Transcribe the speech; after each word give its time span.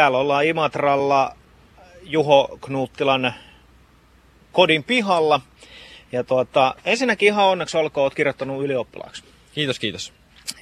Täällä 0.00 0.18
ollaan 0.18 0.44
Imatralla 0.44 1.36
Juho 2.02 2.58
Knuttilan 2.60 3.34
kodin 4.52 4.84
pihalla. 4.84 5.40
Ja 6.12 6.24
tuota, 6.24 6.74
ensinnäkin 6.84 7.26
ihan 7.26 7.44
onneksi 7.44 7.76
olkoon, 7.76 8.02
olet 8.02 8.14
kirjoittanut 8.14 8.64
ylioppilaaksi. 8.64 9.24
Kiitos, 9.52 9.78
kiitos. 9.78 10.12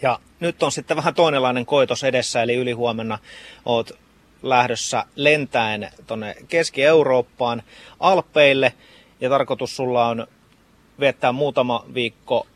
Ja 0.02 0.18
nyt 0.40 0.62
on 0.62 0.72
sitten 0.72 0.96
vähän 0.96 1.14
toinenlainen 1.14 1.66
koitos 1.66 2.04
edessä, 2.04 2.42
eli 2.42 2.54
ylihuomenna 2.54 3.18
oot 3.64 3.90
lähdössä 4.42 5.04
lentäen 5.16 5.90
tuonne 6.06 6.36
Keski-Eurooppaan, 6.48 7.62
Alpeille. 8.00 8.74
Ja 9.20 9.28
tarkoitus 9.28 9.76
sulla 9.76 10.08
on 10.08 10.26
viettää 11.00 11.32
muutama 11.32 11.84
viikko, 11.94 12.46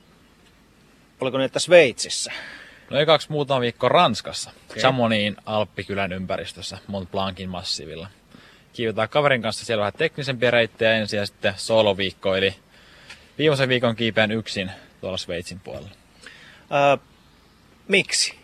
oliko 1.21 1.39
ne, 1.39 1.45
että 1.45 1.59
Sveitsissä? 1.59 2.33
No 2.93 2.99
ekaksi 2.99 3.31
muutama 3.31 3.61
viikko 3.61 3.89
Ranskassa, 3.89 4.51
okay. 4.51 4.81
Chamonixin 4.81 5.37
Alppikylän 5.47 6.13
ympäristössä, 6.13 6.79
Mont 6.87 7.11
Blancin 7.11 7.49
massivilla. 7.49 8.09
Kiivetään 8.73 9.09
kaverin 9.09 9.43
kanssa 9.43 9.65
siellä 9.65 9.81
vähän 9.81 9.93
teknisempiä 9.93 10.51
reittejä 10.51 10.97
ensin 10.97 11.17
ja 11.17 11.27
sitten 11.27 11.55
soloviikko, 11.57 12.37
eli 12.37 12.57
viimeisen 13.39 13.69
viikon 13.69 13.97
kiipeän 13.97 14.31
yksin 14.31 14.71
tuolla 15.01 15.17
Sveitsin 15.17 15.61
puolella. 15.61 15.89
Öö, 16.73 16.97
miksi? 17.89 18.39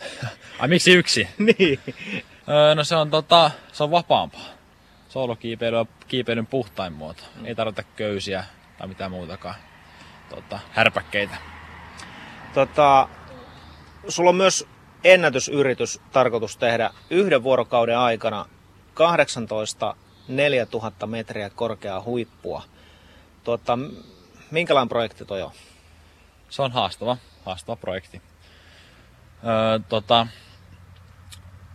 Ai 0.58 0.68
miksi 0.68 0.92
yksi? 0.92 1.28
niin. 1.58 1.80
Öö, 2.48 2.74
no 2.74 2.84
se 2.84 2.96
on, 2.96 3.10
tota, 3.10 3.50
se 3.72 3.82
on 3.82 3.90
vapaampaa. 3.90 4.48
Soolokiipeily 5.08 5.78
on 5.78 5.88
kiipeilyn 6.08 6.46
puhtain 6.46 6.92
muoto. 6.92 7.22
Mm. 7.36 7.46
Ei 7.46 7.54
tarvita 7.54 7.82
köysiä 7.82 8.44
tai 8.78 8.88
mitään 8.88 9.10
muutakaan 9.10 9.54
tota, 10.30 10.58
härpäkkeitä. 10.72 11.36
Tota, 12.54 13.08
sulla 14.08 14.30
on 14.30 14.36
myös 14.36 14.66
ennätysyritys 15.04 16.00
tarkoitus 16.12 16.56
tehdä 16.56 16.90
yhden 17.10 17.42
vuorokauden 17.42 17.98
aikana 17.98 18.46
18 18.94 19.96
4000 20.28 21.06
metriä 21.06 21.50
korkeaa 21.50 22.02
huippua. 22.02 22.62
Tota, 23.44 23.78
minkälainen 24.50 24.88
projekti 24.88 25.24
toi 25.24 25.42
on? 25.42 25.50
Se 26.48 26.62
on 26.62 26.72
haastava, 26.72 27.16
haastava 27.44 27.76
projekti. 27.76 28.22
Öö, 29.44 29.78
tota, 29.88 30.26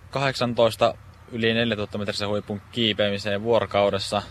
18 0.09 0.95
yli 1.31 1.53
4000 1.53 1.97
metrisen 1.97 2.29
huipun 2.29 2.61
kiipeämiseen 2.71 3.43
vuorokaudessa 3.43 4.21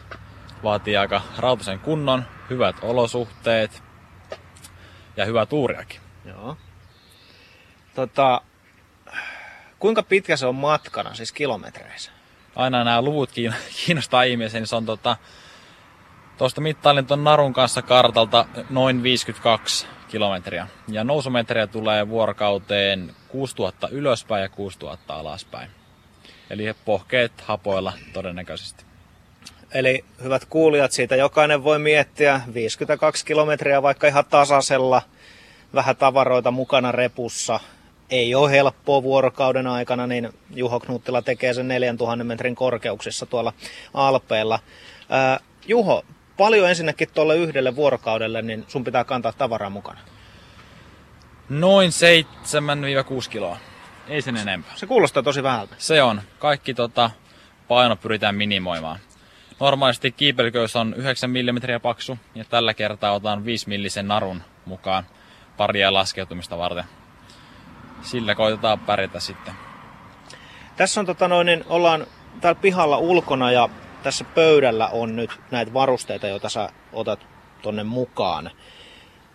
vaatii 0.62 0.96
aika 0.96 1.22
rautaisen 1.38 1.78
kunnon, 1.78 2.24
hyvät 2.50 2.76
olosuhteet 2.82 3.82
ja 5.16 5.24
hyvää 5.24 5.46
tuuriakin. 5.46 6.00
Joo. 6.24 6.56
Tota, 7.94 8.40
kuinka 9.78 10.02
pitkä 10.02 10.36
se 10.36 10.46
on 10.46 10.54
matkana, 10.54 11.14
siis 11.14 11.32
kilometreissä? 11.32 12.10
Aina 12.56 12.84
nämä 12.84 13.02
luvut 13.02 13.30
kiinnostaa 13.86 14.22
ihmisiä, 14.22 14.60
niin 14.60 14.66
se 14.66 14.76
on 14.76 14.86
tota, 14.86 15.16
tuosta 16.38 16.60
mittailin 16.60 17.06
tuon 17.06 17.24
narun 17.24 17.52
kanssa 17.52 17.82
kartalta 17.82 18.46
noin 18.70 19.02
52 19.02 19.86
kilometriä. 20.08 20.66
Ja 20.88 21.04
nousumetriä 21.04 21.66
tulee 21.66 22.08
vuorokauteen 22.08 23.14
6000 23.28 23.88
ylöspäin 23.88 24.42
ja 24.42 24.48
6000 24.48 25.14
alaspäin. 25.14 25.70
Eli 26.50 26.74
pohkeet 26.84 27.40
hapoilla 27.40 27.92
todennäköisesti. 28.12 28.84
Eli 29.74 30.04
hyvät 30.22 30.44
kuulijat, 30.44 30.92
siitä 30.92 31.16
jokainen 31.16 31.64
voi 31.64 31.78
miettiä 31.78 32.40
52 32.54 33.26
kilometriä 33.26 33.82
vaikka 33.82 34.06
ihan 34.06 34.24
tasaisella, 34.24 35.02
vähän 35.74 35.96
tavaroita 35.96 36.50
mukana 36.50 36.92
repussa. 36.92 37.60
Ei 38.12 38.34
ole 38.34 38.50
helppoa 38.50 39.02
vuorokauden 39.02 39.66
aikana, 39.66 40.06
niin 40.06 40.28
Juho 40.54 40.80
Knuttila 40.80 41.22
tekee 41.22 41.54
sen 41.54 41.68
4000 41.68 42.24
metrin 42.24 42.54
korkeuksissa 42.54 43.26
tuolla 43.26 43.52
Alpeilla. 43.94 44.58
Ää, 45.08 45.40
Juho, 45.66 46.04
paljon 46.36 46.68
ensinnäkin 46.68 47.08
tuolle 47.14 47.36
yhdelle 47.36 47.76
vuorokaudelle, 47.76 48.42
niin 48.42 48.64
sun 48.68 48.84
pitää 48.84 49.04
kantaa 49.04 49.32
tavaraa 49.32 49.70
mukana? 49.70 50.00
Noin 51.48 51.90
7-6 53.26 53.30
kiloa. 53.30 53.56
Ei 54.08 54.22
sen 54.22 54.36
enempää. 54.36 54.72
Se 54.76 54.86
kuulostaa 54.86 55.22
tosi 55.22 55.42
vähältä. 55.42 55.74
Se 55.78 56.02
on. 56.02 56.22
Kaikki 56.38 56.74
tota, 56.74 57.10
paino 57.68 57.96
pyritään 57.96 58.34
minimoimaan. 58.34 58.98
Normaalisti 59.60 60.12
kiipeilyköys 60.12 60.76
on 60.76 60.94
9 60.96 61.30
mm 61.30 61.80
paksu 61.82 62.18
ja 62.34 62.44
tällä 62.44 62.74
kertaa 62.74 63.12
otan 63.12 63.44
5 63.44 63.68
millisen 63.68 64.08
narun 64.08 64.42
mukaan 64.64 65.06
paria 65.56 65.92
laskeutumista 65.92 66.58
varten. 66.58 66.84
Sillä 68.02 68.34
koitetaan 68.34 68.78
pärjätä 68.78 69.20
sitten. 69.20 69.54
Tässä 70.76 71.00
on 71.00 71.06
tota 71.06 71.28
noin, 71.28 71.46
niin 71.46 71.64
ollaan 71.68 72.06
täällä 72.40 72.60
pihalla 72.60 72.98
ulkona 72.98 73.52
ja 73.52 73.68
tässä 74.02 74.24
pöydällä 74.24 74.88
on 74.88 75.16
nyt 75.16 75.40
näitä 75.50 75.74
varusteita, 75.74 76.28
joita 76.28 76.48
sä 76.48 76.68
otat 76.92 77.26
tonne 77.62 77.82
mukaan. 77.82 78.50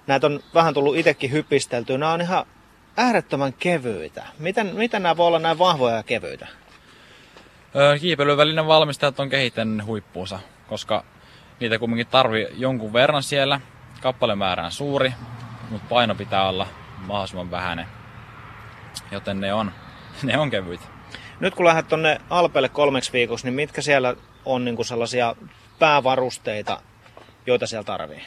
Näitä 0.08 0.28
on 0.28 0.40
vähän 0.54 0.74
tullut 0.74 0.98
itsekin 0.98 1.32
hypisteltyä. 1.32 1.98
Nämä 1.98 2.12
on 2.12 2.22
ihan 2.22 2.46
äärettömän 2.98 3.54
kevyitä. 3.54 4.26
Miten, 4.40 4.76
miten 4.76 5.04
nämä 5.04 5.18
voi 5.18 5.28
olla 5.28 5.40
näin 5.40 5.60
vahvoja 5.60 5.96
ja 5.96 6.04
kevyitä? 6.04 6.48
Kiipeilyvälinen 8.02 8.68
valmistajat 8.68 9.20
on 9.20 9.30
kehittänyt 9.30 9.86
huippuunsa, 9.86 10.40
koska 10.68 11.04
niitä 11.60 11.80
kumminkin 11.80 12.08
tarvii 12.08 12.48
jonkun 12.58 12.94
verran 12.94 13.24
siellä. 13.24 13.62
Kappalemäärä 14.02 14.70
suuri, 14.70 15.14
mutta 15.70 15.88
paino 15.90 16.16
pitää 16.16 16.50
olla 16.50 16.68
mahdollisimman 17.08 17.52
vähäinen. 17.52 17.97
Joten 19.12 19.40
ne 19.40 19.54
on, 19.54 19.72
ne 20.24 20.38
on 20.38 20.50
kevyitä. 20.50 20.84
Nyt 21.40 21.56
kun 21.56 21.66
lähdet 21.66 21.88
tuonne 21.88 22.22
Alpeelle 22.30 22.70
kolmeksi 22.70 23.14
viikoksi, 23.14 23.46
niin 23.46 23.54
mitkä 23.54 23.82
siellä 23.82 24.16
on 24.46 24.66
niin 24.66 24.76
kuin 24.76 24.86
sellaisia 24.86 25.36
päävarusteita, 25.80 26.82
joita 27.46 27.68
siellä 27.68 27.84
tarvii? 27.84 28.22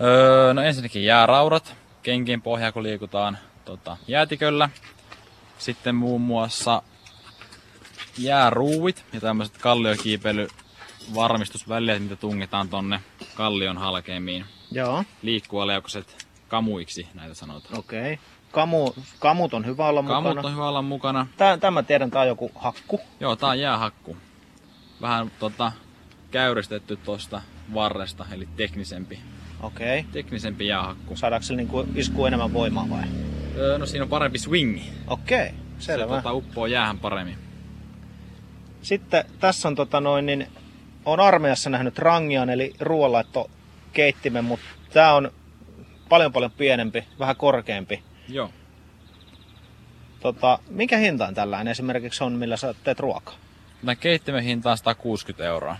Öö, 0.00 0.54
no 0.54 0.62
ensinnäkin 0.62 1.04
jääraudat, 1.04 1.74
kenkien 2.02 2.42
pohja 2.42 2.72
kun 2.72 2.82
liikutaan 2.82 3.38
tota, 3.64 3.96
jäätiköllä. 4.08 4.68
Sitten 5.58 5.94
muun 5.94 6.20
muassa 6.20 6.82
jääruuvit 8.18 9.04
ja 9.12 9.20
tämmöiset 9.20 9.58
kalliokiipeily 9.58 10.48
varmistusvälineet, 11.14 12.02
mitä 12.02 12.16
tungetaan 12.16 12.68
tonne 12.68 13.00
kallion 13.34 13.78
halkeamiin. 13.78 14.44
Joo. 14.72 15.04
Liikkuvaleukoset 15.22 16.25
kamuiksi, 16.48 17.08
näitä 17.14 17.34
sanotaan. 17.34 17.78
Okei. 17.78 18.12
Okay. 18.12 18.24
Kamu, 18.52 18.92
kamut 19.18 19.54
on 19.54 19.66
hyvä 19.66 19.86
olla 19.86 20.02
kamut 20.02 20.30
mukana. 20.30 20.48
on 20.48 20.54
hyvä 20.54 20.68
olla 20.68 20.82
mukana. 20.82 21.26
Tää, 21.36 21.58
tämä 21.58 21.82
tiedän, 21.82 22.10
tää 22.10 22.22
on 22.22 22.28
joku 22.28 22.50
hakku. 22.54 23.00
Joo, 23.20 23.36
tää 23.36 23.48
on 23.48 23.58
jäähakku. 23.58 24.16
Vähän 25.00 25.30
tota, 25.38 25.72
käyristetty 26.30 26.96
tuosta 26.96 27.42
varresta, 27.74 28.26
eli 28.32 28.48
teknisempi. 28.56 29.20
Okei. 29.62 30.00
Okay. 30.00 30.12
Teknisempi 30.12 30.66
jäähakku. 30.66 31.16
Saadaanko 31.16 31.42
se 31.42 31.54
niinku 31.54 31.86
isku 31.94 32.26
enemmän 32.26 32.52
voimaa 32.52 32.86
vai? 32.90 33.04
Öö, 33.56 33.78
no 33.78 33.86
siinä 33.86 34.02
on 34.02 34.08
parempi 34.08 34.38
swingi. 34.38 34.92
Okei, 35.06 35.46
okay. 35.46 35.52
selvä. 35.78 36.04
Se 36.04 36.16
tota, 36.16 36.32
uppoo 36.32 36.66
jäähän 36.66 36.98
paremmin. 36.98 37.38
Sitten 38.82 39.24
tässä 39.40 39.68
on 39.68 39.74
tota 39.74 40.00
noin, 40.00 40.26
niin 40.26 40.48
on 41.04 41.20
armeijassa 41.20 41.70
nähnyt 41.70 41.98
rangian, 41.98 42.50
eli 42.50 42.74
ruoanlaitto 42.80 43.50
keittimen, 43.92 44.44
mutta 44.44 44.66
tämä 44.92 45.14
on 45.14 45.30
paljon 46.08 46.32
paljon 46.32 46.50
pienempi, 46.50 47.04
vähän 47.18 47.36
korkeampi. 47.36 48.02
Joo. 48.28 48.50
Tota, 50.20 50.58
minkä 50.68 50.96
hintaan 50.96 51.34
tällainen 51.34 51.70
esimerkiksi 51.70 52.24
on, 52.24 52.32
millä 52.32 52.56
sä 52.56 52.74
teet 52.84 53.00
ruokaa? 53.00 53.34
Tämä 53.80 53.94
keittimen 53.94 54.42
hinta 54.44 54.70
on 54.70 54.78
160 54.78 55.44
euroa. 55.44 55.76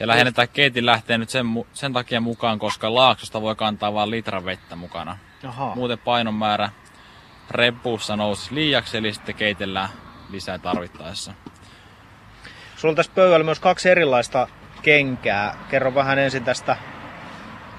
Ja 0.00 0.06
lähinnä 0.06 0.32
tämä 0.32 0.46
keitin 0.46 0.86
lähtee 0.86 1.18
nyt 1.18 1.30
sen, 1.30 1.46
sen 1.72 1.92
takia 1.92 2.20
mukaan, 2.20 2.58
koska 2.58 2.94
laaksosta 2.94 3.42
voi 3.42 3.56
kantaa 3.56 3.94
vain 3.94 4.10
litran 4.10 4.44
vettä 4.44 4.76
mukana. 4.76 5.18
Aha. 5.46 5.74
Muuten 5.74 5.98
painon 5.98 6.34
määrä 6.34 6.70
repussa 7.50 8.16
nousi 8.16 8.54
liiaksi, 8.54 8.96
eli 8.96 9.14
sitten 9.14 9.34
keitellään 9.34 9.88
lisää 10.30 10.58
tarvittaessa. 10.58 11.34
Sulla 12.76 12.92
on 12.92 12.96
tässä 12.96 13.12
pöydällä 13.14 13.44
myös 13.44 13.60
kaksi 13.60 13.88
erilaista 13.88 14.48
kenkää. 14.82 15.58
Kerro 15.70 15.94
vähän 15.94 16.18
ensin 16.18 16.44
tästä 16.44 16.76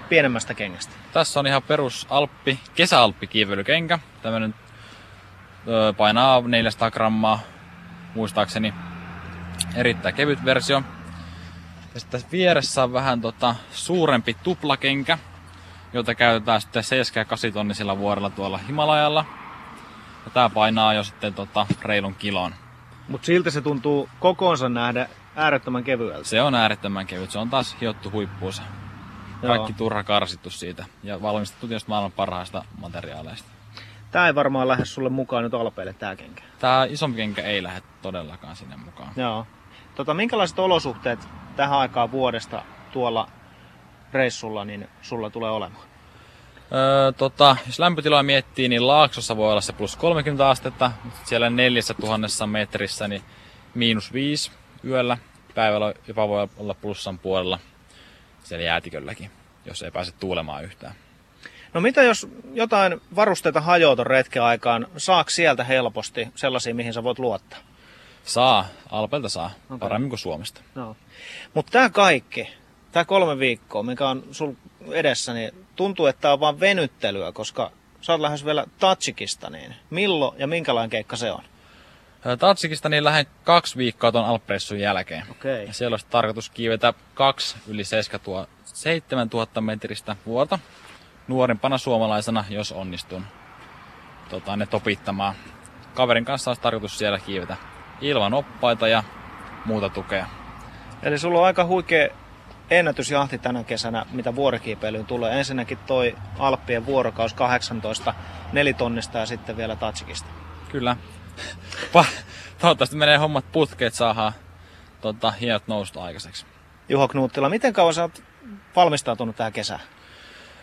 pienemmästä 0.07 0.54
kengästä. 0.54 0.94
Tässä 1.13 1.39
on 1.39 1.48
ihan 1.48 1.63
perus 1.63 2.07
alppi, 2.09 2.59
kesäalppi 2.75 3.27
kiivelykenkä. 3.27 4.00
Tämmönen 4.21 4.56
öö, 5.68 5.94
painaa 5.94 6.42
400 6.42 6.92
grammaa, 6.92 7.39
muistaakseni. 8.15 8.74
Erittäin 9.75 10.15
kevyt 10.15 10.45
versio. 10.45 10.83
Ja 11.94 12.00
sitten 12.00 12.12
tässä 12.12 12.31
vieressä 12.31 12.83
on 12.83 12.94
vähän 12.94 13.21
tota, 13.21 13.56
suurempi 13.71 14.33
tuplakenkä, 14.44 15.18
jota 15.94 16.15
käytetään 16.15 16.62
sitten 16.62 16.83
7 16.83 17.21
ja 17.21 17.25
8 17.25 17.54
tonnisilla 17.54 17.98
vuorella 17.98 18.30
tuolla 18.30 18.57
Himalajalla. 18.57 19.25
Ja 20.25 20.31
tää 20.31 20.50
painaa 20.50 20.94
jo 20.94 21.04
sitten 21.04 21.33
tota, 21.33 21.68
reilun 21.81 22.15
kilon. 22.15 22.54
Mutta 23.07 23.25
silti 23.25 23.51
se 23.51 23.62
tuntuu 23.62 24.09
kokoonsa 24.19 24.69
nähdä 24.69 25.09
äärettömän 25.36 25.83
kevyeltä. 25.83 26.27
Se 26.27 26.42
on 26.42 26.56
äärettömän 26.56 27.07
kevyt. 27.07 27.31
Se 27.31 27.39
on 27.39 27.50
taas 27.50 27.77
hiottu 27.81 28.12
huippuunsa. 28.12 28.62
Kaikki 29.41 29.73
turha 29.73 30.03
karsittu 30.03 30.49
siitä. 30.49 30.85
Ja 31.03 31.21
valmistettu 31.21 31.67
tietysti 31.67 31.89
maailman 31.89 32.11
parhaista 32.11 32.65
materiaaleista. 32.81 33.49
Tää 34.11 34.27
ei 34.27 34.35
varmaan 34.35 34.67
lähde 34.67 34.85
sulle 34.85 35.09
mukaan 35.09 35.43
nyt 35.43 35.53
alpeille 35.53 35.93
tää 35.93 36.15
kenkä. 36.15 36.43
Tää 36.59 36.85
isompi 36.85 37.17
kenkä 37.17 37.41
ei 37.41 37.63
lähde 37.63 37.81
todellakaan 38.01 38.55
sinne 38.55 38.77
mukaan. 38.77 39.11
Joo. 39.15 39.47
Tota, 39.95 40.13
minkälaiset 40.13 40.59
olosuhteet 40.59 41.19
tähän 41.55 41.79
aikaan 41.79 42.11
vuodesta 42.11 42.63
tuolla 42.91 43.27
reissulla 44.13 44.65
niin 44.65 44.89
sulla 45.01 45.29
tulee 45.29 45.51
olemaan? 45.51 45.87
Öö, 46.71 47.11
tota, 47.11 47.57
jos 47.65 47.79
lämpötilaa 47.79 48.23
miettii, 48.23 48.69
niin 48.69 48.87
Laaksossa 48.87 49.37
voi 49.37 49.51
olla 49.51 49.61
se 49.61 49.73
plus 49.73 49.95
30 49.95 50.49
astetta, 50.49 50.91
mutta 51.03 51.19
siellä 51.23 51.49
4000 51.49 52.47
metrissä 52.47 53.07
niin 53.07 53.21
miinus 53.73 54.13
5 54.13 54.51
yöllä. 54.83 55.17
Päivällä 55.55 55.93
jopa 56.07 56.27
voi 56.27 56.47
olla 56.57 56.73
plussan 56.73 57.19
puolella 57.19 57.59
siellä 58.43 58.65
jäätikölläkin, 58.65 59.31
jos 59.65 59.81
ei 59.81 59.91
pääse 59.91 60.11
tuulemaan 60.11 60.63
yhtään. 60.63 60.95
No 61.73 61.81
mitä 61.81 62.03
jos 62.03 62.27
jotain 62.53 63.01
varusteita 63.15 63.61
hajoaa 63.61 64.03
retken 64.03 64.43
aikaan, 64.43 64.87
saako 64.97 65.29
sieltä 65.29 65.63
helposti 65.63 66.27
sellaisia, 66.35 66.75
mihin 66.75 66.93
sä 66.93 67.03
voit 67.03 67.19
luottaa? 67.19 67.59
Saa, 68.23 68.67
Alpelta 68.91 69.29
saa, 69.29 69.51
okay. 69.65 69.77
paremmin 69.77 70.09
kuin 70.09 70.19
Suomesta. 70.19 70.61
No. 70.75 70.95
Mutta 71.53 71.71
tämä 71.71 71.89
kaikki, 71.89 72.49
tämä 72.91 73.05
kolme 73.05 73.39
viikkoa, 73.39 73.83
mikä 73.83 74.09
on 74.09 74.23
sul 74.31 74.53
edessä, 74.91 75.33
niin 75.33 75.51
tuntuu, 75.75 76.05
että 76.05 76.21
tämä 76.21 76.33
on 76.33 76.39
vaan 76.39 76.59
venyttelyä, 76.59 77.31
koska 77.31 77.71
sä 78.01 78.13
oot 78.13 78.21
lähes 78.21 78.45
vielä 78.45 78.65
Tatsikistaniin. 78.79 79.75
Milloin 79.89 80.39
ja 80.39 80.47
minkälainen 80.47 80.89
keikka 80.89 81.15
se 81.15 81.31
on? 81.31 81.43
Tatsikista 82.35 82.89
niin 82.89 83.03
lähden 83.03 83.25
kaksi 83.44 83.77
viikkoa 83.77 84.12
ton 84.12 84.25
Alppressun 84.25 84.79
jälkeen. 84.79 85.24
Okei. 85.31 85.68
Ja 85.68 85.74
siellä 85.74 85.94
olisi 85.94 86.06
tarkoitus 86.09 86.50
kiivetä 86.50 86.94
kaksi 87.13 87.57
yli 87.68 87.83
7000 88.63 89.62
metristä 89.62 90.15
vuorta 90.25 90.59
nuorimpana 91.27 91.77
suomalaisena, 91.77 92.45
jos 92.50 92.71
onnistun 92.71 93.25
tota, 94.29 94.56
ne 94.56 94.65
topittamaan. 94.65 95.35
Kaverin 95.94 96.25
kanssa 96.25 96.51
olisi 96.51 96.62
tarkoitus 96.62 96.97
siellä 96.97 97.19
kiivetä 97.19 97.57
ilman 98.01 98.33
oppaita 98.33 98.88
ja 98.88 99.03
muuta 99.65 99.89
tukea. 99.89 100.25
Eli 101.03 101.18
sulla 101.18 101.39
on 101.39 101.45
aika 101.45 101.65
huikea 101.65 102.07
ennätysjahti 102.69 103.38
tänä 103.38 103.63
kesänä, 103.63 104.06
mitä 104.12 104.35
vuorikiipeilyyn 104.35 105.06
tulee. 105.06 105.39
Ensinnäkin 105.39 105.77
toi 105.77 106.15
Alppien 106.39 106.85
vuorokaus 106.85 107.33
18 107.33 108.13
nelitonnista 108.51 109.18
ja 109.18 109.25
sitten 109.25 109.57
vielä 109.57 109.75
Tatsikista. 109.75 110.30
Kyllä. 110.69 110.97
Toivottavasti 112.59 112.95
menee 112.95 113.17
hommat 113.17 113.51
putkeen, 113.51 113.87
että 113.87 113.97
saadaan 113.97 114.33
tota, 115.01 115.31
hienot 115.31 115.67
nousta 115.67 116.03
aikaiseksi. 116.03 116.45
Juho 116.89 117.07
Knuuttila, 117.07 117.49
miten 117.49 117.73
kauan 117.73 117.93
sä 117.93 118.01
oot 118.01 118.23
valmistautunut 118.75 119.35
tähän 119.35 119.53
kesään? 119.53 119.79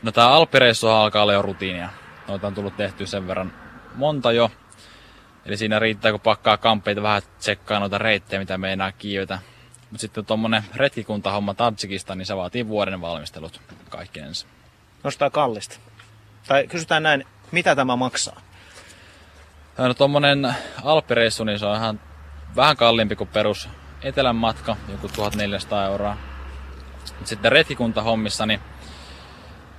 No 0.02 0.12
tää 0.12 0.28
Alppireissu 0.28 0.88
alkaa 0.88 1.22
olla 1.22 1.32
jo 1.32 1.42
rutiinia. 1.42 1.88
Noita 2.28 2.46
on 2.46 2.54
tullut 2.54 2.76
tehty 2.76 3.06
sen 3.06 3.26
verran 3.26 3.52
monta 3.94 4.32
jo. 4.32 4.50
Eli 5.46 5.56
siinä 5.56 5.78
riittää, 5.78 6.10
kun 6.10 6.20
pakkaa 6.20 6.56
kamppeita 6.56 7.02
vähän 7.02 7.22
tsekkaa 7.38 7.80
noita 7.80 7.98
reittejä, 7.98 8.40
mitä 8.40 8.58
meinaa 8.58 8.92
kiivetä. 8.92 9.38
Mutta 9.90 10.00
sitten 10.00 10.24
tuommoinen 10.24 10.64
retkikuntahomma 10.74 11.54
Tadsikista, 11.54 12.14
niin 12.14 12.26
se 12.26 12.36
vaatii 12.36 12.68
vuoden 12.68 13.00
valmistelut 13.00 13.60
kaikkinensa. 13.88 14.46
Nostaa 15.04 15.30
kallista. 15.30 15.78
Tai 16.48 16.66
kysytään 16.66 17.02
näin, 17.02 17.24
mitä 17.50 17.76
tämä 17.76 17.96
maksaa? 17.96 18.40
No 19.78 19.94
tuommoinen 19.94 20.54
Alppireissu, 20.84 21.44
niin 21.44 21.58
se 21.58 21.66
on 21.66 21.76
ihan 21.76 22.00
vähän 22.56 22.76
kalliimpi 22.76 23.16
kuin 23.16 23.28
perus 23.28 23.68
etelän 24.02 24.36
matka, 24.36 24.76
joku 24.88 25.08
1400 25.08 25.86
euroa. 25.86 26.16
Sitten 27.24 27.52
retkikuntahommissa, 27.52 28.46
niin 28.46 28.60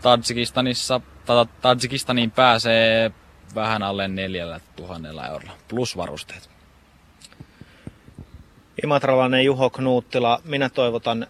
Tadzikistanissa, 0.01 1.01
ta- 1.25 1.47
Tadjikistaniin 1.61 2.31
pääsee 2.31 3.11
vähän 3.55 3.83
alle 3.83 4.07
4000 4.07 5.27
eurolla, 5.27 5.51
plus 5.67 5.97
varusteet. 5.97 6.49
Imatralainen 8.83 9.45
Juho 9.45 9.69
Knuuttila, 9.69 10.41
minä 10.43 10.69
toivotan 10.69 11.27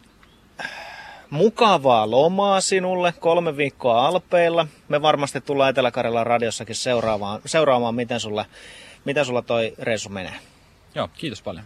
mukavaa 1.30 2.12
lomaa 2.12 2.62
sinulle, 2.62 3.14
kolme 3.20 3.58
viikkoa 3.58 4.08
Alpeilla. 4.08 4.68
Me 4.90 5.02
varmasti 5.02 5.42
tullaan 5.42 5.70
Etelä-Karjalan 5.70 6.28
radiossakin 6.28 6.76
seuraamaan, 6.76 7.42
seuraamaan 7.46 7.96
miten, 7.96 8.20
sulle, 8.20 8.46
miten 9.06 9.26
sulla 9.26 9.42
toi 9.42 9.74
reissu 9.80 10.10
menee. 10.10 10.34
Joo, 10.96 11.10
kiitos 11.14 11.42
paljon. 11.42 11.66